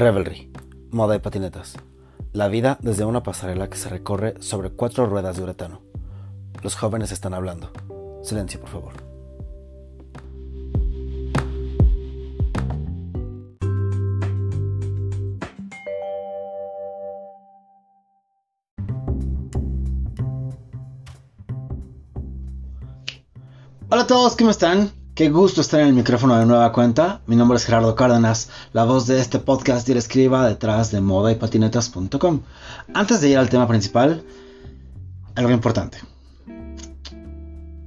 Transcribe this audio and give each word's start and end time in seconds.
Revelry, 0.00 0.48
moda 0.92 1.16
y 1.16 1.18
patinetas. 1.18 1.74
La 2.32 2.46
vida 2.46 2.78
desde 2.82 3.04
una 3.04 3.24
pasarela 3.24 3.68
que 3.68 3.76
se 3.76 3.88
recorre 3.88 4.36
sobre 4.38 4.70
cuatro 4.70 5.06
ruedas 5.06 5.36
de 5.36 5.42
uretano. 5.42 5.82
Los 6.62 6.76
jóvenes 6.76 7.10
están 7.10 7.34
hablando. 7.34 7.72
Silencio, 8.22 8.60
por 8.60 8.68
favor. 8.68 8.92
Hola 23.90 24.02
a 24.02 24.06
todos, 24.06 24.36
¿cómo 24.36 24.50
están? 24.50 24.97
Qué 25.18 25.30
gusto 25.30 25.62
estar 25.62 25.80
en 25.80 25.88
el 25.88 25.94
micrófono 25.94 26.38
de 26.38 26.46
nueva 26.46 26.72
cuenta. 26.72 27.22
Mi 27.26 27.34
nombre 27.34 27.56
es 27.56 27.64
Gerardo 27.64 27.96
Cárdenas, 27.96 28.50
la 28.72 28.84
voz 28.84 29.08
de 29.08 29.18
este 29.18 29.40
podcast 29.40 29.88
y 29.88 29.90
el 29.90 29.98
escriba 29.98 30.48
detrás 30.48 30.92
de 30.92 31.00
moda 31.00 31.32
y 31.32 31.34
patinetas.com. 31.34 32.42
Antes 32.94 33.20
de 33.20 33.30
ir 33.30 33.36
al 33.36 33.48
tema 33.48 33.66
principal, 33.66 34.22
algo 35.34 35.50
importante. 35.50 35.98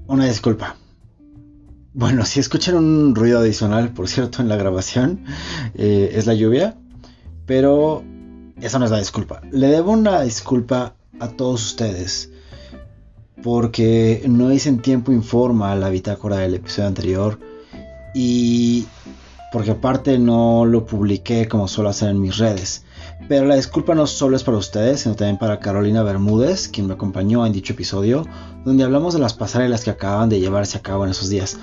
Una 0.08 0.25
disculpa. 0.25 0.75
Bueno, 1.94 2.25
si 2.25 2.41
escuchan 2.41 2.75
un 2.75 3.16
ruido 3.16 3.39
adicional, 3.39 3.94
por 3.94 4.09
cierto, 4.09 4.41
en 4.41 4.50
la 4.50 4.58
grabación, 4.58 5.23
eh, 5.75 6.11
es 6.16 6.25
la 6.25 6.34
lluvia, 6.34 6.75
pero 7.45 8.03
esa 8.59 8.77
no 8.77 8.84
es 8.84 8.91
la 8.91 9.00
disculpa. 9.00 9.39
Le 9.52 9.67
debo 9.67 9.94
una 9.94 10.20
disculpa 10.23 10.95
a 11.22 11.30
todos 11.30 11.66
ustedes 11.66 12.30
porque 13.44 14.23
no 14.27 14.52
hice 14.52 14.70
en 14.70 14.80
tiempo 14.80 15.11
informa 15.11 15.75
la 15.75 15.89
bitácora 15.89 16.38
del 16.38 16.56
episodio 16.56 16.88
anterior 16.88 17.39
y 18.14 18.86
porque 19.52 19.72
aparte 19.72 20.17
no 20.17 20.66
lo 20.66 20.86
publiqué 20.86 21.47
como 21.47 21.67
suelo 21.67 21.89
hacer 21.89 22.09
en 22.09 22.22
mis 22.22 22.38
redes. 22.38 22.86
Pero 23.28 23.45
la 23.45 23.56
disculpa 23.56 23.94
no 23.95 24.08
solo 24.08 24.36
es 24.36 24.44
para 24.44 24.58
ustedes, 24.58 25.02
sino 25.02 25.16
también 25.16 25.38
para 25.38 25.59
Carolina 25.59 26.03
Bermúdez, 26.03 26.69
quien 26.69 26.88
me 26.88 26.94
acompañó 26.94 27.45
en 27.45 27.53
dicho 27.53 27.73
episodio, 27.73 28.25
donde 28.66 28.84
hablamos 28.84 29.14
de 29.14 29.19
las 29.19 29.34
pasarelas 29.34 29.84
que 29.84 29.89
acaban 29.89 30.30
de 30.30 30.39
llevarse 30.39 30.78
a 30.78 30.81
cabo 30.81 31.03
en 31.03 31.12
esos 31.12 31.30
días. 31.30 31.58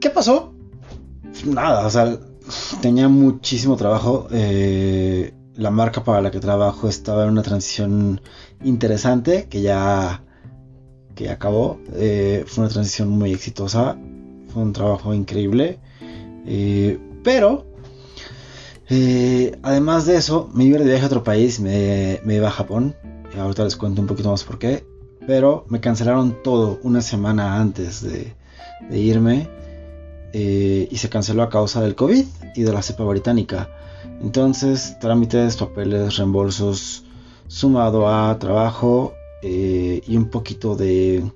¿Qué 0.00 0.10
pasó? 0.10 0.52
Nada, 1.44 1.86
o 1.86 1.90
sea, 1.90 2.18
tenía 2.80 3.08
muchísimo 3.08 3.76
trabajo. 3.76 4.28
Eh, 4.30 5.34
la 5.54 5.70
marca 5.70 6.04
para 6.04 6.20
la 6.20 6.30
que 6.30 6.40
trabajo 6.40 6.88
estaba 6.88 7.24
en 7.24 7.30
una 7.30 7.42
transición 7.42 8.20
interesante 8.62 9.48
que 9.48 9.62
ya 9.62 10.22
que 11.16 11.30
acabó. 11.30 11.80
Eh, 11.94 12.44
fue 12.46 12.64
una 12.64 12.72
transición 12.72 13.08
muy 13.08 13.32
exitosa. 13.32 13.98
Fue 14.52 14.62
un 14.62 14.72
trabajo 14.72 15.12
increíble. 15.12 15.80
Eh, 16.46 17.00
pero, 17.24 17.66
eh, 18.88 19.58
además 19.62 20.06
de 20.06 20.16
eso, 20.16 20.48
me 20.54 20.64
iba 20.64 20.78
de 20.78 20.84
viaje 20.84 21.02
a 21.02 21.06
otro 21.06 21.24
país. 21.24 21.58
Me, 21.58 22.20
iba 22.24 22.46
a 22.46 22.52
Japón. 22.52 22.94
Y 23.34 23.38
ahorita 23.38 23.64
les 23.64 23.74
cuento 23.74 24.00
un 24.00 24.06
poquito 24.06 24.30
más 24.30 24.44
por 24.44 24.60
qué. 24.60 24.86
Pero 25.26 25.64
me 25.68 25.80
cancelaron 25.80 26.42
todo 26.44 26.78
una 26.84 27.00
semana 27.00 27.60
antes 27.60 28.02
de, 28.02 28.34
de 28.88 28.98
irme. 28.98 29.48
y 30.32 30.96
se 30.98 31.08
canceló 31.08 31.42
a 31.42 31.48
causa 31.48 31.80
del 31.80 31.94
COVID 31.94 32.26
y 32.54 32.62
de 32.62 32.72
la 32.72 32.82
cepa 32.82 33.04
británica. 33.04 33.70
Entonces, 34.20 34.98
trámites, 35.00 35.56
papeles, 35.56 36.16
reembolsos, 36.18 37.04
sumado 37.48 38.08
a 38.08 38.38
trabajo, 38.38 39.14
eh, 39.42 40.02
y 40.06 40.16
un 40.16 40.30
poquito 40.30 40.76
de, 40.76 41.30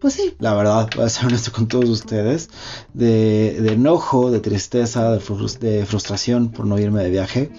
pues 0.00 0.14
sí, 0.14 0.34
la 0.38 0.54
verdad, 0.54 0.88
voy 0.94 1.04
a 1.04 1.08
ser 1.08 1.26
honesto 1.26 1.52
con 1.52 1.68
todos 1.68 1.88
ustedes, 1.88 2.50
de, 2.94 3.56
enojo, 3.72 4.30
de 4.30 4.40
tristeza, 4.40 5.12
de, 5.12 5.20
frustración 5.20 6.50
por 6.50 6.66
no 6.66 6.78
irme 6.78 7.02
de 7.02 7.10
viaje. 7.10 7.50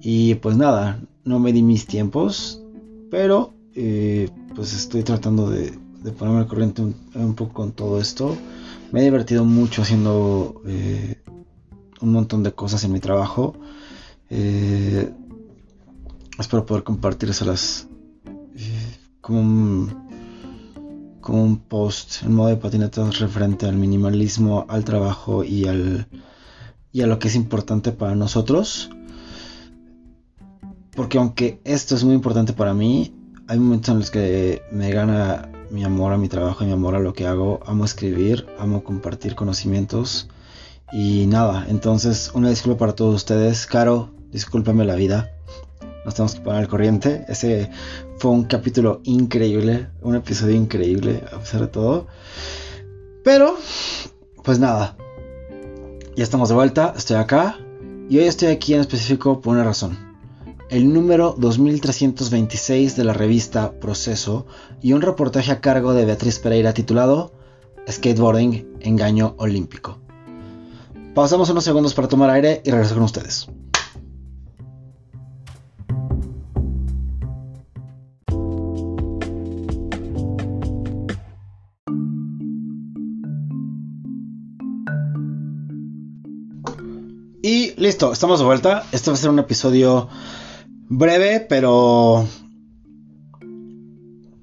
Y 0.00 0.36
pues 0.36 0.56
nada, 0.56 1.00
no 1.24 1.38
me 1.38 1.52
di 1.52 1.62
mis 1.62 1.86
tiempos, 1.86 2.62
pero 3.10 3.52
eh, 3.74 4.30
pues 4.54 4.72
estoy 4.72 5.02
tratando 5.02 5.50
de, 5.50 5.78
ponerme 6.16 6.40
al 6.40 6.46
corriente 6.46 6.82
un, 6.82 7.34
poco 7.34 7.52
con 7.52 7.72
todo 7.72 8.00
esto. 8.00 8.36
Me 8.92 9.00
he 9.00 9.04
divertido 9.04 9.44
mucho 9.44 9.82
haciendo 9.82 10.62
eh, 10.66 11.20
un 12.00 12.12
montón 12.12 12.42
de 12.42 12.52
cosas 12.52 12.82
en 12.84 12.92
mi 12.92 13.00
trabajo. 13.00 13.54
espero 16.38 16.64
poder 16.64 16.84
compartírselas 16.84 17.89
como 19.20 19.40
un, 19.40 20.08
como 21.20 21.42
un 21.42 21.58
post 21.58 22.22
en 22.22 22.34
modo 22.34 22.48
de 22.48 22.56
patinetas 22.56 23.18
referente 23.18 23.66
al 23.66 23.76
minimalismo, 23.76 24.66
al 24.68 24.84
trabajo 24.84 25.44
y, 25.44 25.66
al, 25.66 26.06
y 26.92 27.02
a 27.02 27.06
lo 27.06 27.18
que 27.18 27.28
es 27.28 27.34
importante 27.34 27.92
para 27.92 28.14
nosotros. 28.14 28.90
Porque 30.92 31.18
aunque 31.18 31.60
esto 31.64 31.94
es 31.94 32.04
muy 32.04 32.14
importante 32.14 32.52
para 32.52 32.74
mí, 32.74 33.14
hay 33.46 33.58
momentos 33.58 33.90
en 33.90 33.98
los 33.98 34.10
que 34.10 34.62
me 34.72 34.90
gana 34.90 35.50
mi 35.70 35.84
amor 35.84 36.12
a 36.12 36.18
mi 36.18 36.28
trabajo 36.28 36.64
y 36.64 36.66
mi 36.66 36.72
amor 36.72 36.94
a 36.94 37.00
lo 37.00 37.12
que 37.12 37.26
hago. 37.26 37.60
Amo 37.66 37.84
escribir, 37.84 38.46
amo 38.58 38.82
compartir 38.82 39.34
conocimientos. 39.34 40.28
Y 40.92 41.26
nada, 41.26 41.66
entonces 41.68 42.32
una 42.34 42.50
disculpa 42.50 42.78
para 42.78 42.94
todos 42.94 43.14
ustedes. 43.14 43.66
Caro, 43.66 44.10
discúlpame 44.32 44.84
la 44.84 44.96
vida 44.96 45.30
nos 46.04 46.14
tenemos 46.14 46.34
que 46.34 46.40
poner 46.40 46.60
al 46.60 46.68
corriente. 46.68 47.24
Ese 47.28 47.70
fue 48.18 48.30
un 48.30 48.44
capítulo 48.44 49.00
increíble, 49.04 49.88
un 50.02 50.16
episodio 50.16 50.54
increíble 50.54 51.22
a 51.32 51.38
pesar 51.38 51.62
de 51.62 51.66
todo. 51.68 52.06
Pero, 53.24 53.56
pues 54.42 54.58
nada, 54.58 54.96
ya 56.16 56.24
estamos 56.24 56.48
de 56.48 56.54
vuelta, 56.54 56.94
estoy 56.96 57.16
acá. 57.16 57.58
Y 58.08 58.18
hoy 58.18 58.24
estoy 58.24 58.48
aquí 58.48 58.74
en 58.74 58.80
específico 58.80 59.40
por 59.40 59.54
una 59.54 59.64
razón. 59.64 59.98
El 60.68 60.92
número 60.92 61.34
2326 61.38 62.96
de 62.96 63.04
la 63.04 63.12
revista 63.12 63.72
Proceso 63.72 64.46
y 64.80 64.92
un 64.92 65.02
reportaje 65.02 65.52
a 65.52 65.60
cargo 65.60 65.94
de 65.94 66.04
Beatriz 66.04 66.38
Pereira 66.38 66.72
titulado 66.72 67.32
Skateboarding, 67.88 68.78
Engaño 68.80 69.34
Olímpico. 69.38 69.98
Pausamos 71.14 71.50
unos 71.50 71.64
segundos 71.64 71.94
para 71.94 72.08
tomar 72.08 72.30
aire 72.30 72.62
y 72.64 72.70
regreso 72.70 72.94
con 72.94 73.04
ustedes. 73.04 73.48
Listo, 87.80 88.12
estamos 88.12 88.38
de 88.38 88.44
vuelta. 88.44 88.84
Este 88.92 89.10
va 89.10 89.14
a 89.14 89.18
ser 89.18 89.30
un 89.30 89.38
episodio 89.38 90.08
breve, 90.88 91.40
pero. 91.40 92.26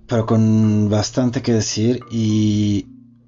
Pero 0.08 0.26
con 0.26 0.90
bastante 0.90 1.42
que 1.42 1.54
decir. 1.54 2.00
Y 2.10 2.88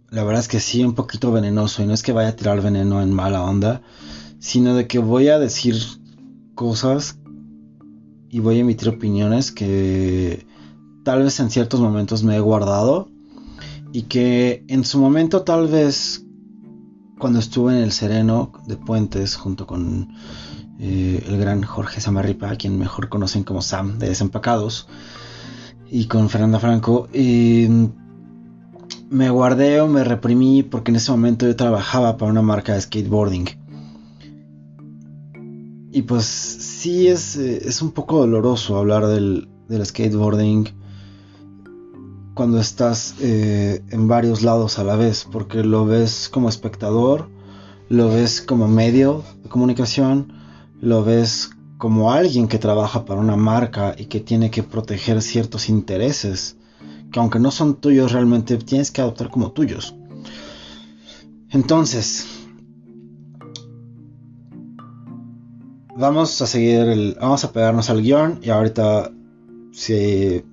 la 0.10 0.24
verdad 0.24 0.42
es 0.42 0.48
que 0.48 0.60
sí, 0.60 0.84
un 0.84 0.96
poquito 0.96 1.32
venenoso. 1.32 1.84
Y 1.84 1.86
no 1.86 1.94
es 1.94 2.02
que 2.02 2.12
vaya 2.12 2.30
a 2.30 2.36
tirar 2.36 2.62
veneno 2.62 3.02
en 3.02 3.14
mala 3.14 3.44
onda, 3.44 3.82
sino 4.40 4.74
de 4.74 4.88
que 4.88 4.98
voy 4.98 5.30
a 5.30 5.38
decir 5.38 5.76
cosas 6.56 7.20
y 8.30 8.40
voy 8.40 8.58
a 8.58 8.62
emitir 8.62 8.90
opiniones 8.90 9.52
que 9.52 10.46
tal 11.04 11.24
vez 11.24 11.40
en 11.40 11.50
ciertos 11.52 11.80
momentos 11.80 12.24
me 12.24 12.36
he 12.36 12.40
guardado. 12.40 13.10
Y 13.92 14.04
que 14.04 14.64
en 14.68 14.86
su 14.86 15.00
momento 15.00 15.44
tal 15.44 15.68
vez 15.68 16.24
cuando 17.20 17.38
estuve 17.38 17.74
en 17.74 17.84
el 17.84 17.92
Sereno 17.92 18.52
de 18.66 18.78
Puentes 18.78 19.36
junto 19.36 19.68
con 19.68 20.10
eh, 20.80 21.24
el 21.28 21.38
gran 21.38 21.62
Jorge 21.62 22.02
Samarripa, 22.02 22.50
a 22.50 22.56
quien 22.56 22.80
mejor 22.80 23.10
conocen 23.10 23.44
como 23.44 23.62
Sam 23.62 24.00
de 24.00 24.08
Desempacados, 24.08 24.88
y 25.92 26.06
con 26.06 26.30
Fernanda 26.30 26.60
Franco, 26.60 27.10
me 29.10 29.30
guardé 29.30 29.82
o 29.82 29.88
me 29.88 30.04
reprimí 30.04 30.64
porque 30.64 30.92
en 30.92 30.98
ese 30.98 31.12
momento 31.12 31.46
yo 31.46 31.56
trabajaba 31.56 32.18
para 32.18 32.32
una 32.32 32.42
marca 32.42 32.74
de 32.74 32.82
skateboarding. 32.82 33.50
Y 35.92 36.04
pues 36.04 36.26
sí 36.26 37.08
es, 37.08 37.36
eh, 37.36 37.68
es 37.68 37.82
un 37.82 37.92
poco 37.92 38.20
doloroso 38.20 38.78
hablar 38.78 39.08
del, 39.08 39.50
del 39.68 39.86
skateboarding 39.86 40.79
cuando 42.40 42.62
estás 42.62 43.16
eh, 43.20 43.84
en 43.90 44.08
varios 44.08 44.44
lados 44.44 44.80
a 44.80 44.86
la 44.86 44.96
vez, 44.96 45.28
porque 45.30 45.62
lo 45.62 45.86
ves 45.86 46.30
como 46.30 46.48
espectador, 46.48 47.28
lo 47.90 48.08
ves 48.08 48.42
como 48.42 48.70
medio 48.70 49.26
de 49.44 49.50
comunicación, 49.50 50.32
lo 50.80 51.04
ves 51.04 51.50
como 51.78 52.14
alguien 52.14 52.48
que 52.48 52.58
trabaja 52.58 53.04
para 53.04 53.20
una 53.20 53.36
marca 53.36 53.94
y 53.98 54.06
que 54.06 54.22
tiene 54.22 54.52
que 54.52 54.64
proteger 54.64 55.22
ciertos 55.22 55.68
intereses, 55.68 56.56
que 57.12 57.20
aunque 57.20 57.40
no 57.40 57.52
son 57.52 57.76
tuyos 57.76 58.14
realmente 58.14 58.56
tienes 58.56 58.90
que 58.90 59.02
adoptar 59.02 59.30
como 59.30 59.52
tuyos. 59.52 59.94
Entonces, 61.50 62.26
vamos 65.98 66.42
a 66.42 66.48
seguir 66.48 66.88
el, 66.88 67.18
vamos 67.20 67.44
a 67.44 67.52
pegarnos 67.52 67.90
al 67.90 68.02
guion 68.02 68.40
y 68.42 68.50
ahorita 68.50 69.12
si 69.74 70.46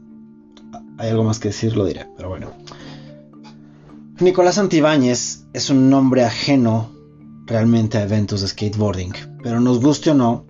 hay 0.98 1.10
algo 1.10 1.24
más 1.24 1.38
que 1.38 1.48
decir, 1.48 1.76
lo 1.76 1.84
diré, 1.84 2.06
pero 2.16 2.28
bueno. 2.28 2.52
Nicolás 4.20 4.58
Antibáñez 4.58 5.44
es 5.52 5.68
un 5.68 5.90
nombre 5.90 6.24
ajeno 6.24 6.90
realmente 7.46 7.98
a 7.98 8.02
eventos 8.02 8.40
de 8.40 8.48
skateboarding, 8.48 9.12
pero 9.42 9.60
nos 9.60 9.80
guste 9.80 10.10
o 10.10 10.14
no, 10.14 10.46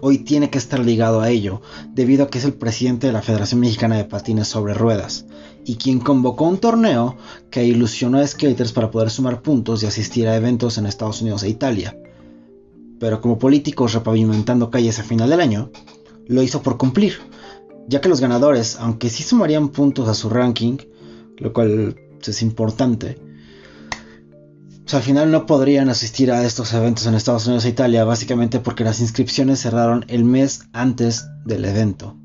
hoy 0.00 0.18
tiene 0.18 0.50
que 0.50 0.58
estar 0.58 0.80
ligado 0.80 1.20
a 1.20 1.28
ello, 1.28 1.60
debido 1.92 2.24
a 2.24 2.28
que 2.28 2.38
es 2.38 2.44
el 2.44 2.54
presidente 2.54 3.06
de 3.06 3.12
la 3.12 3.22
Federación 3.22 3.60
Mexicana 3.60 3.96
de 3.96 4.04
Patines 4.04 4.48
sobre 4.48 4.74
Ruedas, 4.74 5.26
y 5.64 5.76
quien 5.76 6.00
convocó 6.00 6.46
un 6.46 6.58
torneo 6.58 7.16
que 7.50 7.64
ilusionó 7.64 8.18
a 8.18 8.26
skaters 8.26 8.72
para 8.72 8.90
poder 8.90 9.10
sumar 9.10 9.42
puntos 9.42 9.82
y 9.82 9.86
asistir 9.86 10.26
a 10.26 10.36
eventos 10.36 10.78
en 10.78 10.86
Estados 10.86 11.20
Unidos 11.20 11.42
e 11.42 11.50
Italia. 11.50 11.96
Pero 12.98 13.20
como 13.20 13.38
políticos 13.38 13.92
repavimentando 13.92 14.70
calles 14.70 14.98
a 14.98 15.04
final 15.04 15.30
del 15.30 15.40
año, 15.40 15.70
lo 16.26 16.42
hizo 16.42 16.62
por 16.62 16.76
cumplir, 16.76 17.18
ya 17.88 18.00
que 18.00 18.08
los 18.08 18.20
ganadores, 18.20 18.76
aunque 18.78 19.10
sí 19.10 19.22
sumarían 19.22 19.70
puntos 19.70 20.08
a 20.08 20.14
su 20.14 20.28
ranking, 20.28 20.78
lo 21.38 21.52
cual 21.52 21.96
es 22.24 22.42
importante, 22.42 23.18
pues 24.82 24.94
al 24.94 25.02
final 25.02 25.30
no 25.30 25.46
podrían 25.46 25.88
asistir 25.88 26.32
a 26.32 26.44
estos 26.44 26.74
eventos 26.74 27.06
en 27.06 27.14
Estados 27.14 27.46
Unidos 27.46 27.64
e 27.64 27.68
Italia, 27.68 28.04
básicamente 28.04 28.58
porque 28.58 28.84
las 28.84 29.00
inscripciones 29.00 29.60
cerraron 29.60 30.04
el 30.08 30.24
mes 30.24 30.64
antes 30.72 31.26
del 31.44 31.64
evento. 31.64 32.16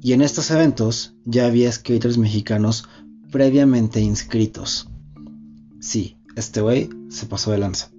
Y 0.00 0.14
en 0.14 0.22
estos 0.22 0.50
eventos 0.50 1.14
ya 1.26 1.44
había 1.44 1.70
skaters 1.70 2.16
mexicanos 2.16 2.88
previamente 3.30 4.00
inscritos. 4.00 4.88
Sí, 5.80 6.16
este 6.36 6.62
güey 6.62 6.88
se 7.10 7.26
pasó 7.26 7.50
de 7.50 7.58
lanza. 7.58 7.90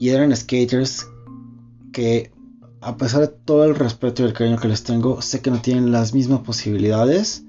Y 0.00 0.08
eran 0.08 0.36
skaters 0.36 1.06
que, 1.92 2.32
a 2.84 2.96
pesar 2.98 3.22
de 3.22 3.28
todo 3.28 3.64
el 3.64 3.74
respeto 3.74 4.22
y 4.22 4.26
el 4.26 4.34
cariño 4.34 4.58
que 4.58 4.68
les 4.68 4.84
tengo, 4.84 5.22
sé 5.22 5.40
que 5.40 5.50
no 5.50 5.60
tienen 5.60 5.90
las 5.90 6.12
mismas 6.12 6.40
posibilidades 6.40 7.42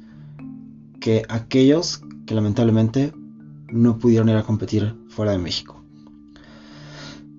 que 1.01 1.23
aquellos 1.27 2.01
que 2.25 2.35
lamentablemente 2.35 3.13
no 3.69 3.99
pudieron 3.99 4.29
ir 4.29 4.37
a 4.37 4.43
competir 4.43 4.95
fuera 5.09 5.33
de 5.33 5.37
México. 5.37 5.84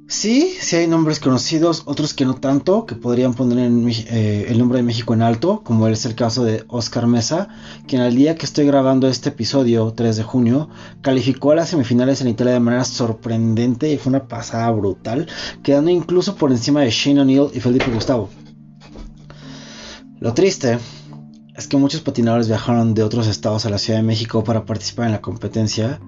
Sí, 0.08 0.54
sí 0.60 0.76
hay 0.76 0.86
nombres 0.86 1.18
conocidos, 1.18 1.82
otros 1.86 2.14
que 2.14 2.24
no 2.24 2.34
tanto, 2.34 2.86
que 2.86 2.94
podrían 2.94 3.34
poner 3.34 3.58
eh, 3.58 4.46
el 4.48 4.56
nombre 4.56 4.78
de 4.78 4.84
México 4.84 5.14
en 5.14 5.22
alto, 5.22 5.62
como 5.64 5.88
es 5.88 6.06
el 6.06 6.14
caso 6.14 6.44
de 6.44 6.64
Oscar 6.68 7.08
Mesa, 7.08 7.48
quien 7.88 8.02
al 8.02 8.14
día 8.14 8.36
que 8.36 8.46
estoy 8.46 8.66
grabando 8.66 9.08
este 9.08 9.30
episodio, 9.30 9.92
3 9.92 10.16
de 10.16 10.22
junio, 10.22 10.68
calificó 11.00 11.50
a 11.50 11.56
las 11.56 11.70
semifinales 11.70 12.20
en 12.20 12.28
Italia 12.28 12.52
de 12.52 12.60
manera 12.60 12.84
sorprendente 12.84 13.92
y 13.92 13.98
fue 13.98 14.10
una 14.10 14.28
pasada 14.28 14.70
brutal, 14.70 15.26
quedando 15.64 15.90
incluso 15.90 16.36
por 16.36 16.52
encima 16.52 16.82
de 16.82 16.90
Shane 16.90 17.22
O'Neill 17.22 17.50
y 17.52 17.58
Felipe 17.58 17.90
Gustavo. 17.90 18.30
Lo 20.20 20.34
triste 20.34 20.78
es 21.56 21.66
que 21.66 21.78
muchos 21.78 22.00
patinadores 22.02 22.46
viajaron 22.46 22.94
de 22.94 23.02
otros 23.02 23.26
estados 23.26 23.66
a 23.66 23.70
la 23.70 23.78
Ciudad 23.78 23.98
de 23.98 24.06
México 24.06 24.44
para 24.44 24.66
participar 24.66 25.06
en 25.06 25.12
la 25.12 25.20
competencia 25.20 26.00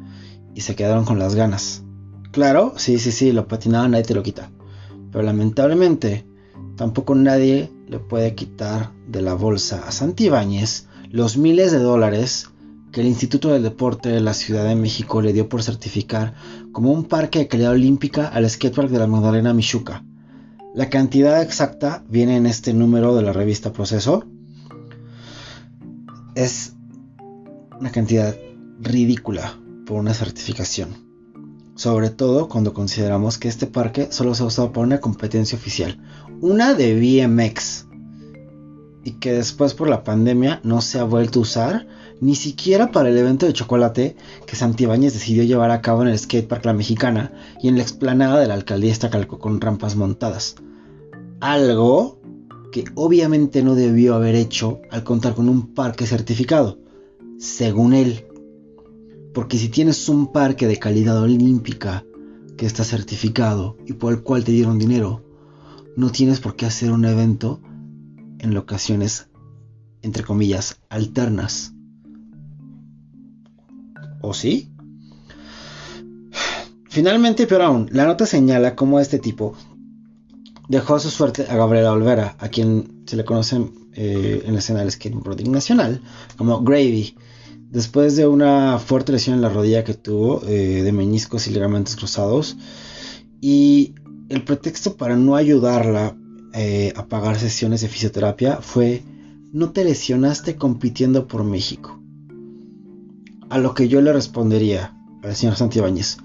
y 0.54 0.60
se 0.60 0.76
quedaron 0.76 1.04
con 1.04 1.18
las 1.18 1.34
ganas. 1.34 1.82
Claro, 2.30 2.74
sí, 2.76 2.98
sí, 2.98 3.10
sí, 3.10 3.32
lo 3.32 3.48
patinaba, 3.48 3.88
nadie 3.88 4.04
te 4.04 4.14
lo 4.14 4.22
quita. 4.22 4.50
Pero 5.10 5.24
lamentablemente, 5.24 6.26
tampoco 6.76 7.14
nadie 7.14 7.70
le 7.88 7.98
puede 7.98 8.34
quitar 8.34 8.92
de 9.06 9.22
la 9.22 9.34
bolsa 9.34 9.86
a 9.86 9.92
Santibáñez 9.92 10.86
los 11.10 11.38
miles 11.38 11.72
de 11.72 11.78
dólares 11.78 12.50
que 12.92 13.00
el 13.00 13.06
Instituto 13.06 13.48
del 13.48 13.62
Deporte 13.62 14.10
de 14.10 14.20
la 14.20 14.34
Ciudad 14.34 14.64
de 14.64 14.74
México 14.74 15.22
le 15.22 15.32
dio 15.32 15.48
por 15.48 15.62
certificar 15.62 16.34
como 16.72 16.92
un 16.92 17.04
parque 17.04 17.38
de 17.38 17.48
calidad 17.48 17.72
olímpica 17.72 18.28
al 18.28 18.48
skatepark 18.48 18.90
de 18.90 18.98
la 18.98 19.06
Magdalena 19.06 19.54
Michuca. 19.54 20.04
La 20.74 20.90
cantidad 20.90 21.40
exacta 21.40 22.04
viene 22.08 22.36
en 22.36 22.46
este 22.46 22.74
número 22.74 23.16
de 23.16 23.22
la 23.22 23.32
revista 23.32 23.72
Proceso. 23.72 24.26
Es 26.34 26.74
una 27.80 27.90
cantidad 27.90 28.36
ridícula 28.80 29.58
por 29.86 29.98
una 29.98 30.12
certificación 30.12 31.07
sobre 31.78 32.10
todo 32.10 32.48
cuando 32.48 32.74
consideramos 32.74 33.38
que 33.38 33.46
este 33.46 33.68
parque 33.68 34.08
solo 34.10 34.34
se 34.34 34.42
ha 34.42 34.46
usado 34.46 34.72
para 34.72 34.84
una 34.84 35.00
competencia 35.00 35.56
oficial, 35.56 35.96
una 36.40 36.74
de 36.74 36.96
BMX, 36.96 37.86
y 39.04 39.12
que 39.12 39.32
después 39.32 39.74
por 39.74 39.88
la 39.88 40.02
pandemia 40.02 40.60
no 40.64 40.80
se 40.80 40.98
ha 40.98 41.04
vuelto 41.04 41.38
a 41.38 41.42
usar 41.42 41.86
ni 42.20 42.34
siquiera 42.34 42.90
para 42.90 43.10
el 43.10 43.16
evento 43.16 43.46
de 43.46 43.52
chocolate 43.52 44.16
que 44.44 44.56
Santibáñez 44.56 45.12
decidió 45.12 45.44
llevar 45.44 45.70
a 45.70 45.80
cabo 45.80 46.02
en 46.02 46.08
el 46.08 46.18
skatepark 46.18 46.64
La 46.64 46.72
Mexicana 46.72 47.32
y 47.62 47.68
en 47.68 47.76
la 47.76 47.82
explanada 47.82 48.40
de 48.40 48.48
la 48.48 48.54
alcaldía 48.54 48.90
Estacalco 48.90 49.38
con 49.38 49.60
rampas 49.60 49.94
montadas. 49.94 50.56
Algo 51.38 52.20
que 52.72 52.86
obviamente 52.96 53.62
no 53.62 53.76
debió 53.76 54.16
haber 54.16 54.34
hecho 54.34 54.80
al 54.90 55.04
contar 55.04 55.36
con 55.36 55.48
un 55.48 55.74
parque 55.74 56.06
certificado, 56.06 56.80
según 57.38 57.94
él. 57.94 58.24
Porque 59.38 59.56
si 59.56 59.68
tienes 59.68 60.08
un 60.08 60.32
parque 60.32 60.66
de 60.66 60.80
calidad 60.80 61.22
olímpica 61.22 62.04
que 62.56 62.66
está 62.66 62.82
certificado 62.82 63.76
y 63.86 63.92
por 63.92 64.12
el 64.12 64.24
cual 64.24 64.42
te 64.42 64.50
dieron 64.50 64.80
dinero, 64.80 65.22
no 65.96 66.10
tienes 66.10 66.40
por 66.40 66.56
qué 66.56 66.66
hacer 66.66 66.90
un 66.90 67.04
evento 67.04 67.60
en 68.40 68.52
locaciones, 68.52 69.28
entre 70.02 70.24
comillas, 70.24 70.80
alternas. 70.88 71.72
¿O 74.22 74.34
sí? 74.34 74.72
Finalmente, 76.88 77.46
pero 77.46 77.62
aún, 77.62 77.88
la 77.92 78.06
nota 78.06 78.26
señala 78.26 78.74
cómo 78.74 78.98
este 78.98 79.20
tipo 79.20 79.54
dejó 80.68 80.96
a 80.96 80.98
su 80.98 81.10
suerte 81.10 81.46
a 81.48 81.54
Gabriela 81.54 81.92
Olvera, 81.92 82.34
a 82.40 82.48
quien 82.48 83.04
se 83.06 83.14
le 83.14 83.24
conoce 83.24 83.70
eh, 83.92 84.42
en 84.44 84.52
la 84.52 84.58
escena 84.58 84.80
del 84.80 85.52
nacional 85.52 86.02
como 86.36 86.60
Gravy, 86.60 87.14
Después 87.70 88.16
de 88.16 88.26
una 88.26 88.78
fuerte 88.78 89.12
lesión 89.12 89.36
en 89.36 89.42
la 89.42 89.50
rodilla 89.50 89.84
que 89.84 89.94
tuvo, 89.94 90.42
eh, 90.46 90.82
de 90.82 90.92
meniscos 90.92 91.46
y 91.46 91.50
ligamentos 91.50 91.96
cruzados, 91.96 92.56
y 93.40 93.94
el 94.30 94.42
pretexto 94.42 94.96
para 94.96 95.16
no 95.16 95.36
ayudarla 95.36 96.16
eh, 96.54 96.92
a 96.96 97.06
pagar 97.06 97.38
sesiones 97.38 97.82
de 97.82 97.88
fisioterapia 97.88 98.56
fue, 98.62 99.02
no 99.52 99.70
te 99.70 99.84
lesionaste 99.84 100.56
compitiendo 100.56 101.28
por 101.28 101.44
México. 101.44 102.00
A 103.50 103.58
lo 103.58 103.74
que 103.74 103.88
yo 103.88 104.00
le 104.00 104.12
respondería 104.12 104.94
al 105.22 105.36
señor 105.36 105.56
Santibáñez, 105.56 106.18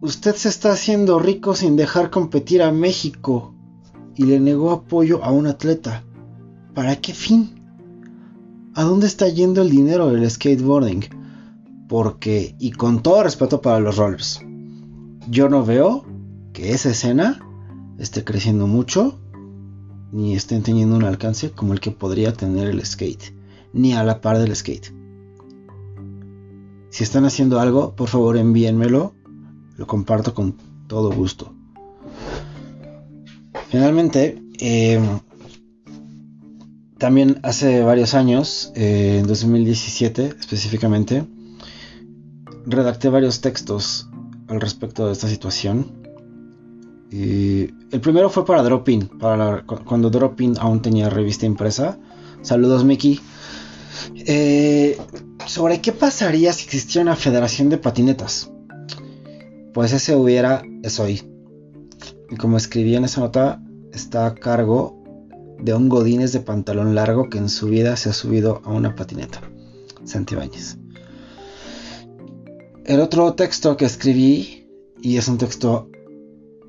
usted 0.00 0.34
se 0.34 0.48
está 0.48 0.72
haciendo 0.72 1.18
rico 1.20 1.54
sin 1.54 1.76
dejar 1.76 2.10
competir 2.10 2.62
a 2.62 2.72
México 2.72 3.54
y 4.16 4.24
le 4.24 4.40
negó 4.40 4.72
apoyo 4.72 5.22
a 5.22 5.30
un 5.30 5.46
atleta. 5.46 6.04
¿Para 6.74 6.96
qué 6.96 7.14
fin? 7.14 7.63
¿A 8.74 8.82
dónde 8.82 9.06
está 9.06 9.28
yendo 9.28 9.62
el 9.62 9.70
dinero 9.70 10.08
del 10.08 10.28
skateboarding? 10.28 11.04
Porque, 11.88 12.56
y 12.58 12.72
con 12.72 13.02
todo 13.02 13.22
respeto 13.22 13.60
para 13.60 13.78
los 13.78 13.96
rollers, 13.96 14.40
yo 15.28 15.48
no 15.48 15.64
veo 15.64 16.04
que 16.52 16.72
esa 16.72 16.90
escena 16.90 17.40
esté 17.98 18.24
creciendo 18.24 18.66
mucho, 18.66 19.18
ni 20.12 20.34
estén 20.34 20.62
teniendo 20.62 20.96
un 20.96 21.04
alcance 21.04 21.50
como 21.50 21.72
el 21.72 21.80
que 21.80 21.90
podría 21.90 22.32
tener 22.32 22.68
el 22.68 22.84
skate, 22.84 23.34
ni 23.72 23.92
a 23.92 24.04
la 24.04 24.20
par 24.20 24.38
del 24.38 24.54
skate. 24.54 24.92
Si 26.90 27.02
están 27.02 27.24
haciendo 27.24 27.60
algo, 27.60 27.94
por 27.94 28.08
favor 28.08 28.36
envíenmelo, 28.36 29.14
lo 29.76 29.86
comparto 29.86 30.34
con 30.34 30.56
todo 30.86 31.12
gusto. 31.12 31.52
Finalmente, 33.68 34.40
eh, 34.58 35.00
también 36.98 37.40
hace 37.42 37.82
varios 37.82 38.14
años, 38.14 38.72
eh, 38.76 39.18
en 39.20 39.26
2017 39.26 40.34
específicamente, 40.38 41.24
redacté 42.66 43.08
varios 43.08 43.40
textos 43.40 44.08
al 44.48 44.60
respecto 44.60 45.06
de 45.06 45.12
esta 45.12 45.28
situación. 45.28 45.92
Y 47.10 47.70
el 47.90 48.00
primero 48.00 48.30
fue 48.30 48.44
para 48.44 48.62
Dropin, 48.62 49.08
para 49.18 49.64
cuando 49.64 50.10
Dropin 50.10 50.56
aún 50.58 50.82
tenía 50.82 51.10
revista 51.10 51.46
impresa. 51.46 51.98
Saludos, 52.42 52.84
Mickey. 52.84 53.20
Eh, 54.26 54.98
sobre 55.46 55.80
qué 55.80 55.92
pasaría 55.92 56.52
si 56.52 56.64
existiera 56.64 57.02
una 57.02 57.16
federación 57.16 57.68
de 57.68 57.78
patinetas. 57.78 58.50
Pues 59.72 59.92
ese 59.92 60.14
hubiera 60.16 60.62
es 60.82 60.98
hoy. 61.00 61.22
Y 62.30 62.36
como 62.36 62.56
escribí 62.56 62.96
en 62.96 63.04
esa 63.04 63.20
nota, 63.20 63.60
está 63.92 64.26
a 64.26 64.34
cargo 64.34 65.03
de 65.60 65.74
un 65.74 65.88
godines 65.88 66.32
de 66.32 66.40
pantalón 66.40 66.94
largo 66.94 67.28
que 67.28 67.38
en 67.38 67.48
su 67.48 67.68
vida 67.68 67.96
se 67.96 68.10
ha 68.10 68.12
subido 68.12 68.60
a 68.64 68.70
una 68.70 68.94
patineta. 68.94 69.40
Santibáñez. 70.04 70.76
El 72.84 73.00
otro 73.00 73.32
texto 73.34 73.76
que 73.76 73.86
escribí, 73.86 74.68
y 75.00 75.16
es 75.16 75.28
un 75.28 75.38
texto 75.38 75.88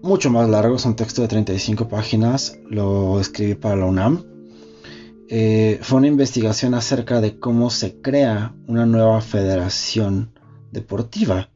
mucho 0.02 0.30
más 0.30 0.50
largo, 0.50 0.78
es 0.78 0.86
un 0.86 0.96
texto 0.96 1.22
de 1.22 1.28
35 1.28 1.90
páginas, 1.90 2.58
lo 2.70 3.20
escribí 3.20 3.56
para 3.56 3.76
la 3.76 3.86
UNAM. 3.86 4.24
Eh, 5.28 5.80
fue 5.82 5.98
una 5.98 6.08
investigación 6.08 6.74
acerca 6.74 7.20
de 7.20 7.40
cómo 7.40 7.70
se 7.70 8.00
crea 8.00 8.56
una 8.68 8.86
nueva 8.86 9.20
federación 9.22 10.32
deportiva 10.72 11.50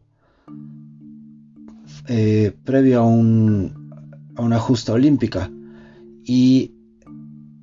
eh, 2.07 2.51
previo 2.63 3.01
a, 3.01 3.03
a 3.03 4.41
una 4.41 4.59
justa 4.59 4.93
olímpica. 4.93 5.51
Y 6.25 6.73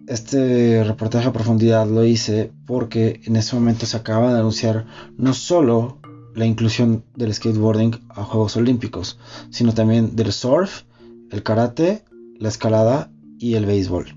este 0.07 0.85
reportaje 0.85 1.29
a 1.29 1.33
profundidad 1.33 1.87
lo 1.89 2.05
hice 2.05 2.53
porque 2.67 3.21
en 3.25 3.37
ese 3.37 3.57
momento 3.57 3.87
se 3.87 3.97
acaba 3.97 4.33
de 4.33 4.39
anunciar 4.39 4.87
no 5.17 5.35
solo 5.35 5.99
la 6.35 6.47
inclusión 6.47 7.03
del 7.17 7.33
skateboarding 7.33 7.99
a 8.11 8.23
Juegos 8.23 8.57
Olímpicos, 8.57 9.19
sino 9.51 9.73
también 9.73 10.15
del 10.17 10.33
surf, 10.33 10.83
el 11.31 11.43
karate, 11.43 12.05
la 12.39 12.49
escalada 12.49 13.11
y 13.39 13.55
el 13.55 13.67
béisbol. 13.67 14.15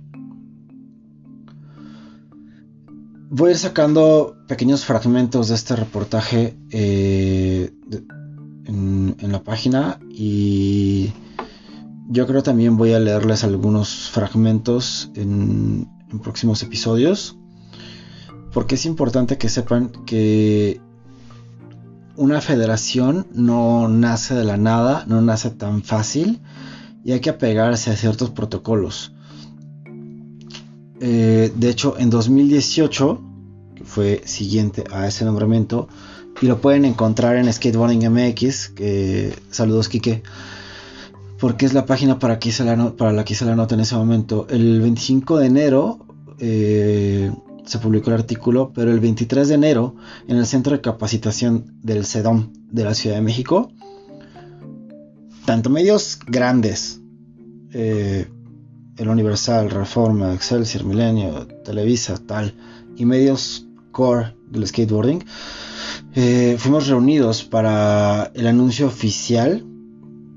Voy 3.31 3.49
a 3.49 3.51
ir 3.51 3.57
sacando 3.57 4.35
pequeños 4.47 4.85
fragmentos 4.85 5.49
de 5.49 5.55
este 5.55 5.75
reportaje 5.75 6.57
eh, 6.71 7.71
en, 8.65 9.31
la 9.31 9.43
página 9.43 9.99
y 10.09 11.11
yo 12.09 12.27
creo 12.27 12.43
también 12.43 12.75
voy 12.75 12.91
a 12.91 12.99
leerles 12.99 13.45
algunos 13.45 14.09
fragmentos 14.09 15.09
en, 15.15 15.87
en 16.11 16.19
próximos 16.19 16.61
episodios 16.63 17.37
porque 18.51 18.75
es 18.75 18.85
importante 18.85 19.37
que 19.37 19.47
sepan 19.47 19.91
que 20.05 20.81
una 22.15 22.41
federación 22.41 23.27
no 23.33 23.87
nace 23.87 24.35
de 24.35 24.43
la 24.43 24.57
nada, 24.57 25.05
no 25.07 25.21
nace 25.21 25.51
tan 25.51 25.83
fácil 25.83 26.41
y 27.03 27.13
hay 27.13 27.21
que 27.21 27.29
apegarse 27.29 27.91
a 27.91 27.95
ciertos 27.95 28.31
protocolos. 28.31 29.13
Eh, 30.99 31.53
de 31.55 31.69
hecho, 31.69 31.95
en 31.97 32.09
2018, 32.09 33.21
que 33.75 33.83
fue 33.85 34.21
siguiente 34.25 34.83
a 34.91 35.07
ese 35.07 35.23
nombramiento, 35.23 35.87
y 36.41 36.47
lo 36.47 36.59
pueden 36.59 36.85
encontrar 36.85 37.37
en 37.37 37.51
Skateboarding 37.51 38.09
MX, 38.09 38.73
saludos 39.49 39.89
Kike, 39.89 40.23
porque 41.39 41.65
es 41.65 41.73
la 41.73 41.85
página 41.85 42.19
para, 42.19 42.33
la 42.33 42.39
que 42.39 42.49
hice 42.49 43.45
la 43.45 43.55
nota 43.55 43.75
en 43.75 43.81
ese 43.81 43.95
momento. 43.95 44.45
El 44.49 44.81
25 44.81 45.37
de 45.37 45.45
enero 45.45 46.05
eh, 46.37 47.31
se 47.65 47.79
publicó 47.79 48.09
el 48.09 48.17
artículo, 48.17 48.71
pero 48.73 48.91
el 48.91 48.99
23 48.99 49.47
de 49.47 49.55
enero, 49.55 49.95
en 50.27 50.37
el 50.37 50.45
Centro 50.45 50.73
de 50.73 50.81
Capacitación 50.81 51.79
del 51.81 52.05
CEDOM 52.05 52.51
de 52.71 52.83
la 52.83 52.93
Ciudad 52.93 53.15
de 53.15 53.21
México, 53.21 53.71
tanto 55.45 55.69
medios 55.69 56.19
grandes, 56.27 56.99
eh, 57.73 58.27
el 58.97 59.07
Universal, 59.07 59.69
Reforma, 59.69 60.33
Excelsior, 60.33 60.83
Milenio, 60.83 61.47
Televisa, 61.63 62.17
tal, 62.17 62.53
y 62.97 63.05
medios 63.05 63.65
core 63.91 64.35
del 64.49 64.67
skateboarding, 64.67 65.23
eh, 66.15 66.57
fuimos 66.59 66.87
reunidos 66.87 67.43
para 67.43 68.29
el 68.33 68.45
anuncio 68.47 68.87
oficial 68.87 69.65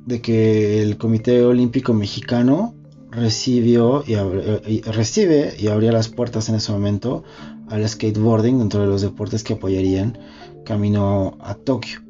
de 0.06 0.20
que 0.20 0.82
el 0.82 0.98
Comité 0.98 1.42
Olímpico 1.44 1.94
Mexicano 1.94 2.74
recibió 3.10 4.02
y, 4.06 4.14
eh, 4.14 4.82
recibe 4.86 5.54
y 5.58 5.68
abría 5.68 5.92
las 5.92 6.08
puertas 6.08 6.48
en 6.48 6.56
ese 6.56 6.72
momento 6.72 7.24
al 7.68 7.86
skateboarding 7.88 8.58
dentro 8.58 8.80
de 8.80 8.86
los 8.86 9.02
deportes 9.02 9.44
que 9.44 9.54
apoyarían 9.54 10.18
camino 10.64 11.36
a 11.40 11.54
Tokio. 11.54 12.00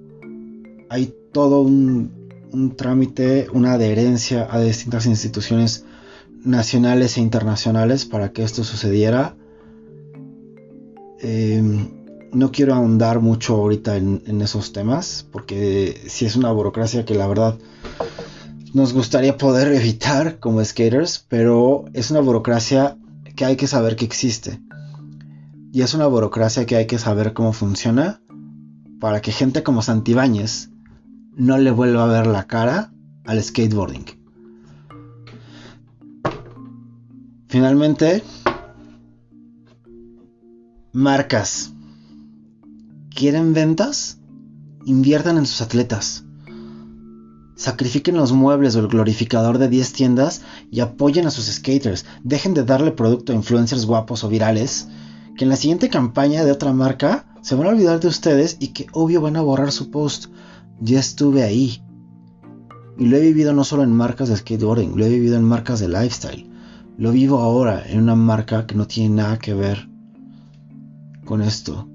Hay 0.89 1.13
todo 1.33 1.63
un, 1.63 2.21
trámite, 2.77 3.47
una 3.53 3.73
adherencia 3.73 4.47
a 4.51 4.61
distintas 4.61 5.07
instituciones 5.07 5.85
nacionales 6.45 7.17
e 7.17 7.21
internacionales 7.21 8.05
para 8.05 8.33
que 8.33 8.43
esto 8.43 8.63
sucediera. 8.63 9.37
Em, 11.21 12.02
no 12.33 12.51
quiero 12.51 12.75
ahondar 12.75 13.21
mucho 13.21 13.55
ahorita 13.57 13.97
en, 13.97 14.41
esos 14.41 14.73
temas, 14.73 15.27
porque 15.31 16.03
si 16.09 16.25
es 16.25 16.37
una 16.37 16.51
burocracia 16.51 17.05
que 17.05 17.15
la 17.15 17.27
verdad 17.27 17.59
nos 18.73 18.93
gustaría 18.93 19.37
poder 19.37 19.73
evitar 19.73 20.39
como 20.39 20.65
skaters, 20.65 21.25
pero 21.29 21.85
es 21.93 22.11
una 22.11 22.21
burocracia 22.21 22.97
que 23.37 23.45
hay 23.45 23.57
que 23.57 23.67
saber 23.67 23.97
que 23.97 24.05
existe. 24.05 24.61
Y 25.73 25.83
es 25.83 25.95
una 25.95 26.07
burocracia 26.07 26.67
que 26.67 26.77
hay 26.77 26.87
que 26.87 26.99
saber 26.99 27.33
cómo 27.33 27.53
funciona 27.53 28.21
para 29.01 29.21
que 29.21 29.33
gente 29.33 29.63
como 29.63 29.83
Santibáñez 29.83 30.71
no 31.35 31.59
le 31.59 31.71
vuelva 31.71 32.05
a 32.05 32.07
ver 32.07 32.27
la 32.27 32.47
cara 32.47 32.93
al 33.25 33.43
skateboarding. 33.43 34.05
Finalmente, 37.49 38.23
marcas. 40.93 41.72
¿Quieren 43.15 43.53
ventas? 43.53 44.19
Inviertan 44.87 45.37
en 45.37 45.47
sus 45.47 45.61
atletas. 45.61 46.25
Sacrifiquen 47.57 48.17
los 48.17 48.33
muebles 48.33 48.75
o 48.75 48.81
el 48.81 48.89
glorificador 48.89 49.59
de 49.59 49.69
10 49.69 49.93
tiendas 49.93 50.43
y 50.71 50.81
apoyen 50.81 51.27
a 51.27 51.31
sus 51.31 51.45
skaters. 51.45 52.07
Dejen 52.25 52.55
de 52.55 52.65
darle 52.65 52.91
producto 52.91 53.33
a 53.33 53.37
influencers 53.37 53.85
guapos 53.85 54.25
o 54.25 54.29
virales 54.29 54.89
que 55.37 55.45
en 55.45 55.51
la 55.51 55.57
siguiente 55.57 55.91
campaña 55.91 56.45
de 56.45 56.53
otra 56.53 56.73
marca 56.73 57.27
se 57.43 57.55
van 57.55 57.67
a 57.67 57.71
olvidar 57.71 58.01
de 58.01 58.09
ustedes 58.09 58.57
y 58.61 58.69
que 58.69 58.87
obvio 58.93 59.21
van 59.21 59.37
a 59.37 59.43
borrar 59.43 59.73
su 59.73 59.91
post. 59.91 60.27
Ya 60.81 60.99
estuve 60.99 61.43
ahí. 61.43 61.83
Y 62.99 63.07
lo 63.07 63.19
he 63.19 63.21
vivido 63.21 63.53
no 63.53 63.63
solo 63.63 63.83
en 63.83 63.93
marcas 63.93 64.31
de 64.31 64.37
skateboarding, 64.37 64.97
lo 64.97 65.05
he 65.05 65.11
vivido 65.11 65.37
en 65.37 65.45
marcas 65.45 65.81
de 65.81 65.89
lifestyle. 65.89 66.49
Lo 66.97 67.13
vivo 67.13 67.41
ahora 67.41 67.85
en 67.87 68.03
una 68.03 68.15
marca 68.15 68.67
que 68.67 68.75
no 68.75 68.87
tiene 68.87 69.17
nada 69.17 69.39
que 69.39 69.53
ver 69.55 69.89
con 71.25 71.43
esto. 71.43 71.92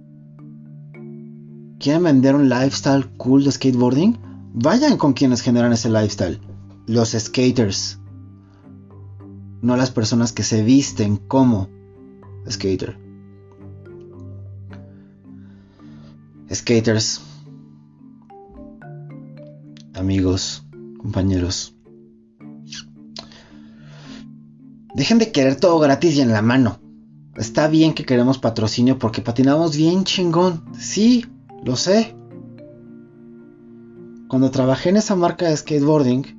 ¿Quieren 1.80 2.04
vender 2.04 2.36
un 2.36 2.50
lifestyle 2.50 3.08
cool 3.18 3.44
de 3.44 3.52
skateboarding? 3.52 4.18
Vayan 4.54 4.98
con 4.98 5.14
quienes 5.14 5.42
generan 5.42 5.74
ese 5.74 5.90
lifestyle. 5.90 6.42
Los 6.88 7.12
skaters. 7.12 8.00
No 9.62 9.78
las 9.78 9.92
personas 9.92 10.32
que 10.32 10.44
se 10.44 10.64
visten 10.64 11.18
como 11.18 11.70
skater. 12.50 12.98
Skaters. 16.52 17.22
Amigos, 19.94 20.66
compañeros. 20.98 21.76
Dejen 24.96 25.20
de 25.20 25.32
querer 25.32 25.58
todo 25.58 25.78
gratis 25.78 26.16
y 26.16 26.22
en 26.22 26.32
la 26.32 26.42
mano. 26.42 26.80
Está 27.36 27.68
bien 27.68 27.94
que 27.94 28.04
queremos 28.04 28.40
patrocinio 28.40 28.98
porque 28.98 29.22
patinamos 29.22 29.78
bien 29.78 30.06
chingón. 30.06 30.64
Sí, 30.80 31.26
lo 31.64 31.76
sé. 31.76 32.16
Cuando 34.28 34.52
trabajé 34.52 34.90
en 34.90 34.98
esa 34.98 35.16
marca 35.16 35.48
de 35.48 35.56
skateboarding, 35.56 36.38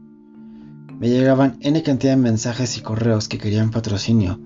me 0.99 1.09
llegaban 1.09 1.59
N 1.61 1.83
cantidad 1.83 2.15
de 2.15 2.23
mensajes 2.23 2.77
y 2.77 2.83
correos 2.83 3.29
que 3.29 3.39
querían 3.39 3.71
patrocinio. 3.71 4.41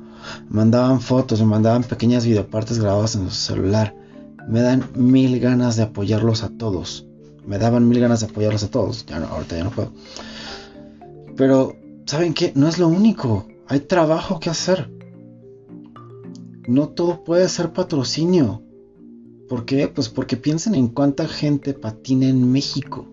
Mandaban 0.49 1.01
fotos, 1.01 1.41
me 1.41 1.47
mandaban 1.47 1.83
pequeñas 1.83 2.27
videopartes 2.27 2.79
grabadas 2.79 3.17
en 3.17 3.29
su 3.29 3.35
celular. 3.35 3.97
Me 4.49 4.61
dan 4.61 4.85
mil 4.95 5.41
ganas 5.41 5.77
de 5.77 5.85
apoyarlos 5.85 6.43
a 6.43 6.51
todos. 6.51 7.07
Me 7.47 7.59
daban 7.59 7.89
mil 7.89 8.01
ganas 8.01 8.21
de 8.21 8.27
apoyarlos 8.27 8.65
a 8.65 8.71
todos. 8.71 9.07
Ya 9.07 9.19
no, 9.19 9.27
ahorita 9.27 9.57
ya 9.57 9.65
no 9.65 9.71
puedo. 9.71 9.93
Pero, 11.37 11.77
¿saben 12.07 12.35
qué? 12.35 12.53
No 12.55 12.69
es 12.69 12.79
lo 12.79 12.89
único. 12.89 13.49
Hay 13.67 13.81
trabajo 13.81 14.39
que 14.39 14.51
hacer. 14.51 14.91
No 16.69 16.89
todo 16.91 17.25
puede 17.25 17.49
ser 17.49 17.73
patrocinio. 17.73 18.63
¿Por 19.53 19.67
qué? 19.67 19.87
Pues 19.87 20.09
porque 20.09 20.39
piensen 20.39 20.75
en 20.75 20.89
cuánta 20.89 21.29
gente 21.29 21.75
patina 21.75 22.27
en 22.27 22.51
México. 22.51 23.07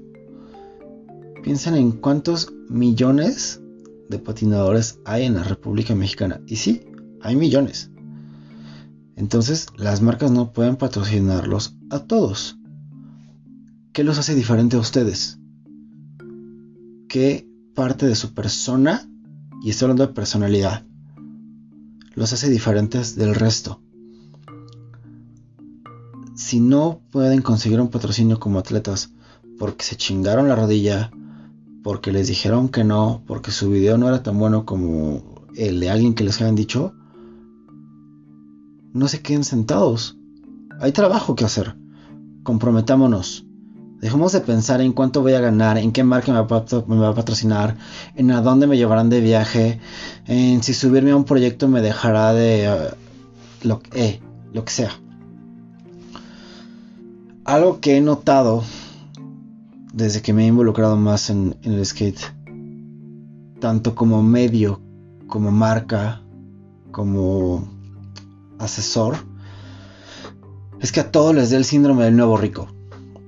Piensen 1.44 1.76
en 1.76 1.92
cuántos 1.92 2.54
millones 2.70 3.60
de 4.08 4.20
patinadores 4.20 5.00
hay 5.04 5.26
en 5.26 5.34
la 5.34 5.44
República 5.44 5.96
Mexicana. 5.96 6.40
Y 6.48 6.56
sí, 6.56 6.86
hay 7.20 7.36
millones. 7.36 7.92
Entonces 9.18 9.68
las 9.76 10.02
marcas 10.02 10.32
no 10.32 10.54
pueden 10.54 10.78
patrocinarlos 10.78 11.76
a 11.90 12.00
todos. 12.06 12.58
¿Qué 13.92 14.06
los 14.06 14.18
hace 14.18 14.34
diferente 14.34 14.78
a 14.78 14.80
ustedes? 14.80 15.40
¿Qué 17.10 17.50
parte 17.76 18.08
de 18.08 18.16
su 18.16 18.34
persona, 18.34 19.06
y 19.62 19.72
estoy 19.72 19.88
hablando 19.88 20.08
de 20.08 20.14
personalidad, 20.14 20.86
los 22.16 22.32
hace 22.32 22.50
diferentes 22.50 23.18
del 23.18 23.36
resto? 23.36 23.82
Si 26.40 26.62
no 26.62 27.02
pueden 27.12 27.42
conseguir 27.42 27.82
un 27.82 27.90
patrocinio 27.90 28.40
como 28.40 28.60
atletas 28.60 29.12
porque 29.60 29.84
se 29.84 29.98
chingaron 29.98 30.48
la 30.48 30.56
rodilla, 30.56 31.12
porque 31.84 32.14
les 32.14 32.30
dijeron 32.30 32.70
que 32.70 32.86
no, 32.86 33.24
porque 33.28 33.52
su 33.52 33.70
video 33.70 33.98
no 33.98 34.08
era 34.08 34.24
tan 34.24 34.40
bueno 34.40 34.66
como 34.66 35.22
el 35.58 35.82
de 35.82 35.90
alguien 35.90 36.14
que 36.14 36.24
les 36.24 36.40
habían 36.40 36.56
dicho, 36.56 36.94
no 38.94 39.10
se 39.10 39.22
queden 39.22 39.44
sentados. 39.44 40.18
Hay 40.80 40.94
trabajo 40.94 41.36
que 41.36 41.44
hacer. 41.44 41.76
Comprometámonos. 42.44 43.46
Dejemos 44.00 44.32
de 44.32 44.40
pensar 44.40 44.80
en 44.80 44.94
cuánto 44.94 45.22
voy 45.22 45.34
a 45.34 45.42
ganar, 45.42 45.78
en 45.78 45.92
qué 45.92 46.06
marca 46.06 46.32
me 46.32 46.40
va, 46.40 47.10
a 47.10 47.16
patrocinar, 47.16 47.76
en 48.16 48.32
a 48.32 48.42
dónde 48.42 48.66
me 48.66 48.78
llevarán 48.78 49.10
de 49.10 49.20
viaje, 49.20 49.82
en 50.26 50.64
si 50.64 50.74
subirme 50.74 51.12
a 51.12 51.18
un 51.18 51.26
proyecto 51.26 51.68
me 51.68 51.82
dejará 51.82 52.32
de 52.32 52.66
eh, 52.66 52.90
lo, 53.64 53.82
eh, 53.94 54.22
lo 54.54 54.64
que 54.64 54.72
sea. 54.72 54.92
Algo 57.50 57.80
que 57.80 57.98
he 57.98 58.02
notado 58.02 58.64
desde 59.92 60.22
que 60.22 60.34
me 60.34 60.44
he 60.44 60.48
involucrado 60.50 60.98
más 60.98 61.32
en, 61.32 61.56
el 61.64 61.84
skate, 61.84 62.22
tanto 63.60 63.96
como 63.96 64.22
medio, 64.22 64.80
como 65.26 65.50
marca, 65.50 66.22
como 66.92 67.68
asesor, 68.60 69.16
es 70.80 70.92
que 70.92 71.00
a 71.00 71.10
todos 71.10 71.34
les 71.34 71.50
dé 71.50 71.58
el 71.58 71.66
síndrome 71.66 72.04
del 72.04 72.16
nuevo 72.16 72.38
rico. 72.38 72.68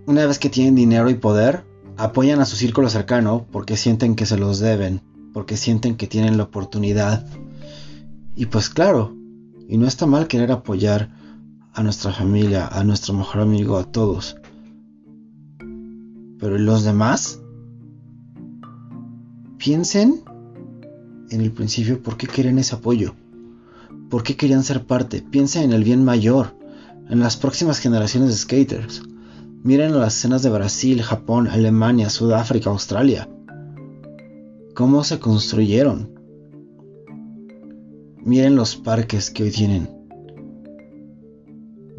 una 0.06 0.28
vez 0.28 0.38
que 0.38 0.51
tienen 0.51 0.75
dinero 0.75 1.10
y 1.10 1.16
poder, 1.16 1.66
apoyan 1.98 2.42
a 2.42 2.46
su 2.46 2.56
círculo 2.56 2.92
cercano 2.92 3.48
porque 3.51 3.75
sienten 3.75 4.13
que 4.16 4.28
se 4.28 4.38
los 4.38 4.60
deben, 4.60 5.01
porque 5.34 5.58
sienten 5.58 5.96
que 5.96 6.06
tienen 6.06 6.38
la 6.38 6.44
oportunidad. 6.44 7.25
Y 8.36 8.46
pues 8.46 8.70
claro, 8.70 9.16
y 9.68 9.78
no 9.78 9.88
está 9.88 10.06
mal 10.06 10.28
querer 10.28 10.51
apoyar 10.51 11.10
a 11.74 11.84
nuestra 11.84 12.12
familia, 12.12 12.68
a 12.68 12.84
nuestro 12.84 13.13
mejor 13.13 13.42
amigo, 13.42 13.78
a 13.78 13.84
todos. 13.84 14.38
Pero 16.40 16.58
los 16.58 16.84
demás? 16.84 17.40
Piensen 19.58 20.24
en 21.30 21.42
el 21.42 21.51
principio 21.51 22.01
por 22.01 22.18
qué 22.18 22.28
quieren 22.28 22.58
ese 22.58 22.75
apoyo. 22.75 23.13
¿Por 24.10 24.24
qué 24.24 24.36
querían 24.36 24.63
ser 24.63 24.86
parte? 24.86 25.22
Piensen 25.22 25.63
en 25.63 25.74
el 25.74 25.84
bien 25.84 26.04
mayor, 26.04 26.58
en 27.10 27.20
las 27.20 27.38
próximas 27.38 27.80
generaciones 27.80 28.30
de 28.30 28.36
skaters. 28.36 29.04
Miren 29.63 29.98
las 29.98 30.18
escenas 30.18 30.42
de 30.42 30.50
Brasil, 30.50 31.01
Japón, 31.04 31.48
Alemania, 31.48 32.10
Sudáfrica, 32.10 32.72
Australia. 32.72 33.30
¿Cómo 34.74 35.04
se 35.04 35.20
construyeron? 35.20 36.10
Miren 38.18 38.56
los 38.56 38.75
parques 38.75 39.30
que 39.30 39.44
hoy 39.44 39.51
tienen. 39.51 40.00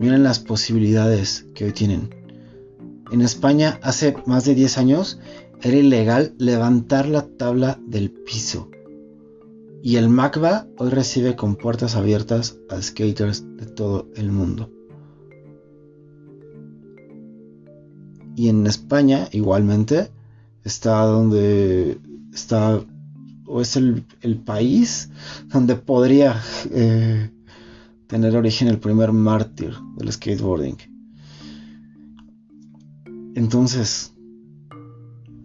Miren 0.03 0.25
las 0.25 0.41
posibilidades 0.41 1.47
que 1.55 1.67
hoy 1.67 1.73
tienen. 1.73 2.13
En 3.13 3.21
España 3.21 3.79
hace 3.85 4.17
más 4.27 4.45
de 4.45 4.57
10 4.57 4.79
años 4.79 5.21
era 5.61 5.77
ilegal 5.77 6.35
levantar 6.39 7.07
la 7.07 7.29
tabla 7.29 7.79
del 7.87 8.11
piso. 8.11 8.69
Y 9.81 9.95
el 9.95 10.09
MACBA 10.09 10.67
hoy 10.77 10.91
recibe 10.91 11.37
con 11.37 11.55
puertas 11.55 11.95
abiertas 11.95 12.59
a 12.69 12.83
skaters 12.83 13.45
de 13.59 13.67
todo 13.67 14.09
el 14.17 14.33
mundo. 14.33 14.73
Y 18.35 18.49
en 18.49 18.67
España, 18.67 19.29
igualmente, 19.31 20.11
está 20.65 21.05
donde 21.05 22.01
está, 22.35 22.85
o 23.47 23.61
es 23.61 23.77
el, 23.77 24.05
país 24.45 25.11
donde 25.53 25.77
podría 25.77 26.43
eh, 26.73 27.31
tener 28.13 28.37
origen 28.37 28.69
el 28.69 28.79
primer 28.79 29.11
mártir 29.11 29.73
del 29.97 30.13
skateboarding. 30.13 30.77
Entonces, 33.35 34.13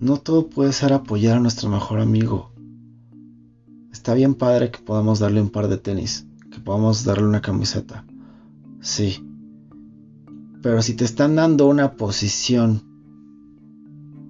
no 0.01 0.17
todo 0.17 0.50
puede 0.50 0.74
ser 0.74 0.91
apoyar 0.91 1.38
a 1.38 1.39
nuestro 1.39 1.69
mejor 1.69 2.01
amigo. 2.01 2.51
Está 3.89 4.15
bien 4.15 4.36
padre 4.36 4.69
que 4.69 4.79
podamos 4.79 5.19
darle 5.19 5.39
un 5.39 5.50
par 5.50 5.69
de 5.69 5.77
tenis, 5.77 6.27
que 6.51 6.59
podamos 6.59 7.05
darle 7.05 7.24
una 7.24 7.39
camiseta. 7.39 8.05
Sí, 8.81 9.25
pero 10.62 10.81
si 10.81 10.93
te 10.93 11.05
están 11.05 11.36
dando 11.36 11.67
una 11.67 11.93
posición 11.95 12.83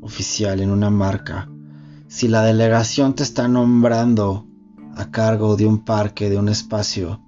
oficial 0.02 0.62
en 0.62 0.70
una 0.70 0.92
marca, 0.92 1.50
si 2.08 2.28
la 2.28 2.44
delegación 2.44 3.16
te 3.16 3.24
está 3.24 3.48
nombrando 3.48 4.46
a 4.96 5.10
cargo 5.10 5.56
de 5.56 5.66
un 5.66 5.84
parque, 5.84 6.30
de 6.30 6.38
un 6.38 6.50
espacio, 6.50 7.24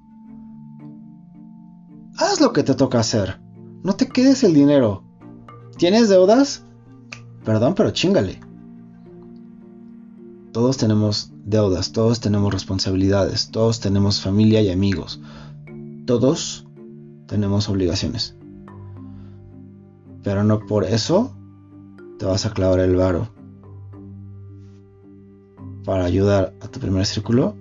haz 2.20 2.42
lo 2.42 2.54
que 2.54 2.64
te 2.64 2.76
toca 2.76 3.00
hacer. 3.00 3.40
No 3.84 3.96
te 3.96 4.08
quedes 4.08 4.44
el 4.44 4.54
dinero. 4.54 5.04
¿Tienes 5.78 6.10
deudas? 6.10 6.66
Perdón, 7.46 7.74
pero 7.76 7.92
chingale. 7.92 8.40
Todos 10.52 10.78
tenemos 10.78 11.32
deudas, 11.46 11.94
todos 11.94 12.20
tenemos 12.20 12.54
responsabilidades, 12.54 13.50
todos 13.52 13.80
tenemos 13.80 14.22
familia 14.22 14.62
y 14.62 14.70
amigos. 14.70 15.22
Todos 16.06 16.68
tenemos 17.28 17.70
obligaciones. 17.70 18.36
Pero 20.24 20.44
no 20.44 20.66
por 20.66 20.84
eso 20.84 21.34
te 22.18 22.26
vas 22.26 22.46
a 22.46 22.52
clavar 22.52 22.80
el 22.80 22.96
varo 22.98 23.30
para 25.86 26.04
ayudar 26.04 26.54
a 26.60 26.68
tu 26.68 26.80
primer 26.82 27.06
círculo 27.06 27.56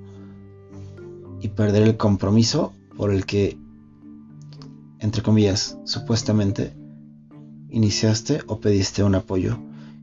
y 1.41 1.49
perder 1.49 1.85
el 1.85 1.97
compromiso 1.97 2.73
por 2.97 3.13
el 3.13 3.25
que, 3.25 3.57
entre 5.01 5.23
comillas, 5.23 5.79
supuestamente 5.85 6.75
iniciaste 7.71 8.41
o 8.47 8.61
pediste 8.61 9.03
un 9.03 9.15
apoyo 9.15 9.59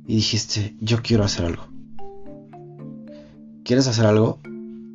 y 0.06 0.16
dijiste, 0.16 0.76
yo 0.80 1.02
quiero 1.02 1.24
hacer 1.24 1.46
algo. 1.46 1.64
¿Quieres 3.64 3.88
hacer 3.88 4.06
algo? 4.06 4.40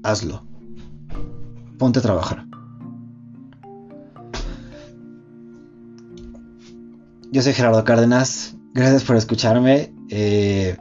Hazlo. 0.02 0.44
Ponte 1.78 1.98
a 1.98 2.02
trabajar. 2.02 2.46
Yo 7.32 7.42
soy 7.42 7.52
Gerardo 7.52 7.82
Cárdenas. 7.84 8.56
Gracias 8.74 9.04
por 9.04 9.16
escucharme. 9.16 9.92
Eh, 10.08 10.76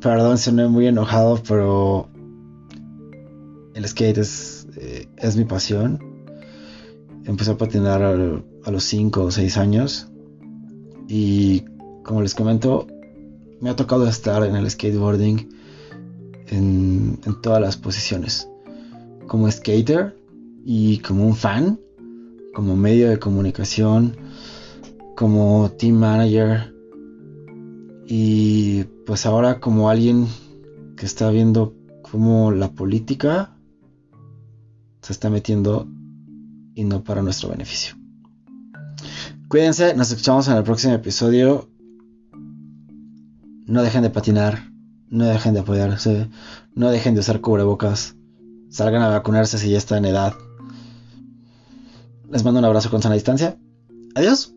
perdón, 0.00 0.38
soné 0.38 0.68
muy 0.68 0.86
enojado, 0.86 1.42
pero 1.46 2.08
el 3.74 3.86
skate 3.86 4.18
es, 4.18 4.66
eh, 4.76 5.08
es 5.18 5.36
mi 5.36 5.44
pasión. 5.44 6.13
Empecé 7.24 7.52
a 7.52 7.56
patinar 7.56 8.02
a, 8.02 8.70
los 8.70 8.84
5 8.84 9.22
o 9.24 9.30
6 9.30 9.56
años. 9.56 10.08
Y 11.08 11.64
como 12.02 12.22
les 12.22 12.34
comento, 12.34 12.86
me 13.60 13.70
ha 13.70 13.76
tocado 13.76 14.06
estar 14.08 14.44
en 14.44 14.56
el 14.56 14.70
skateboarding 14.70 15.48
en, 16.48 17.18
en 17.24 17.40
todas 17.42 17.60
las 17.60 17.76
posiciones. 17.76 18.48
Como 19.26 19.50
skater 19.50 20.16
y 20.64 20.98
como 20.98 21.26
un 21.26 21.34
fan, 21.34 21.78
como 22.54 22.76
medio 22.76 23.10
de 23.10 23.18
comunicación 23.18 24.16
como 25.14 25.70
team 25.78 25.96
manager 25.96 26.74
y 28.06 28.84
pues 29.06 29.26
ahora 29.26 29.60
como 29.60 29.88
alguien 29.88 30.26
que 30.96 31.06
está 31.06 31.30
viendo 31.30 31.74
cómo 32.02 32.50
la 32.50 32.72
política 32.72 33.56
se 35.02 35.12
está 35.12 35.30
metiendo 35.30 35.86
y 36.74 36.84
no 36.84 37.04
para 37.04 37.22
nuestro 37.22 37.48
beneficio. 37.48 37.96
Cuídense, 39.48 39.94
nos 39.94 40.10
escuchamos 40.10 40.48
en 40.48 40.56
el 40.56 40.64
próximo 40.64 40.94
episodio. 40.94 41.68
No 43.66 43.82
dejen 43.82 44.02
de 44.02 44.10
patinar, 44.10 44.70
no 45.08 45.26
dejen 45.26 45.54
de 45.54 45.60
apoyarse, 45.60 46.28
no 46.74 46.90
dejen 46.90 47.14
de 47.14 47.20
usar 47.20 47.40
cubrebocas, 47.40 48.16
salgan 48.68 49.02
a 49.02 49.08
vacunarse 49.08 49.58
si 49.58 49.70
ya 49.70 49.78
están 49.78 49.98
en 49.98 50.10
edad. 50.10 50.34
Les 52.30 52.44
mando 52.44 52.58
un 52.58 52.64
abrazo 52.64 52.90
con 52.90 53.00
sana 53.00 53.14
distancia. 53.14 53.56
Adiós. 54.14 54.53